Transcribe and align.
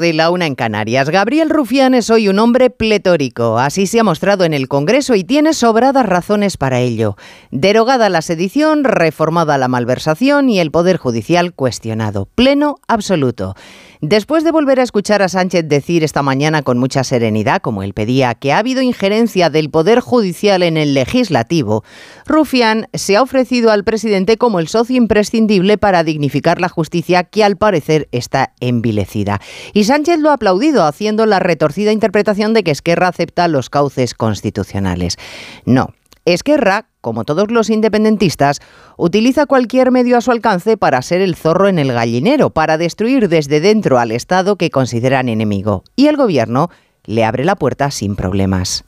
de 0.00 0.12
la 0.14 0.30
una 0.30 0.46
en 0.46 0.56
Canarias. 0.56 1.10
Gabriel 1.10 1.50
Rufián 1.50 1.94
es 1.94 2.10
hoy 2.10 2.28
un 2.28 2.40
hombre 2.40 2.70
pletórico. 2.70 3.58
Así 3.58 3.86
se 3.86 4.00
ha 4.00 4.04
mostrado 4.04 4.44
en 4.44 4.54
el 4.54 4.66
Congreso 4.66 5.14
y 5.14 5.22
tiene 5.22 5.52
sobradas 5.52 6.06
razones 6.06 6.56
para 6.56 6.80
ello. 6.80 7.16
Derogada 7.52 8.08
la 8.08 8.22
sedición, 8.22 8.82
reformada 8.82 9.58
la 9.58 9.68
malversación 9.68 10.48
y 10.48 10.58
el 10.58 10.70
Poder 10.72 10.96
Judicial 10.96 11.54
cuestionado. 11.54 12.26
Pleno 12.34 12.76
absoluto. 12.88 13.54
Después 14.02 14.44
de 14.44 14.50
volver 14.50 14.80
a 14.80 14.82
escuchar 14.82 15.20
a 15.20 15.28
Sánchez 15.28 15.68
decir 15.68 16.02
esta 16.02 16.22
mañana 16.22 16.62
con 16.62 16.78
mucha 16.78 17.04
serenidad, 17.04 17.60
como 17.60 17.82
él 17.82 17.92
pedía, 17.92 18.34
que 18.34 18.50
ha 18.50 18.56
habido 18.56 18.80
injerencia 18.80 19.50
del 19.50 19.68
Poder 19.68 20.00
Judicial 20.00 20.62
en 20.62 20.78
el 20.78 20.94
legislativo, 20.94 21.84
Rufián 22.24 22.88
se 22.94 23.18
ha 23.18 23.22
ofrecido 23.22 23.70
al 23.70 23.84
presidente 23.84 24.38
como 24.38 24.58
el 24.58 24.68
socio 24.68 24.96
imprescindible 24.96 25.76
para 25.76 26.02
dignificar 26.02 26.62
la 26.62 26.70
justicia 26.70 27.24
que 27.24 27.44
al 27.44 27.58
parecer 27.58 28.08
está 28.10 28.54
envilecida. 28.60 29.38
Y 29.74 29.84
Sánchez 29.90 30.20
lo 30.20 30.30
ha 30.30 30.34
aplaudido, 30.34 30.84
haciendo 30.84 31.26
la 31.26 31.40
retorcida 31.40 31.90
interpretación 31.90 32.54
de 32.54 32.62
que 32.62 32.70
Esquerra 32.70 33.08
acepta 33.08 33.48
los 33.48 33.70
cauces 33.70 34.14
constitucionales. 34.14 35.16
No, 35.64 35.88
Esquerra, 36.24 36.86
como 37.00 37.24
todos 37.24 37.50
los 37.50 37.70
independentistas, 37.70 38.60
utiliza 38.96 39.46
cualquier 39.46 39.90
medio 39.90 40.16
a 40.16 40.20
su 40.20 40.30
alcance 40.30 40.76
para 40.76 41.02
ser 41.02 41.22
el 41.22 41.34
zorro 41.34 41.66
en 41.66 41.80
el 41.80 41.92
gallinero, 41.92 42.50
para 42.50 42.78
destruir 42.78 43.28
desde 43.28 43.58
dentro 43.58 43.98
al 43.98 44.12
Estado 44.12 44.54
que 44.54 44.70
consideran 44.70 45.28
enemigo. 45.28 45.82
Y 45.96 46.06
el 46.06 46.16
Gobierno 46.16 46.70
le 47.04 47.24
abre 47.24 47.44
la 47.44 47.56
puerta 47.56 47.90
sin 47.90 48.14
problemas. 48.14 48.84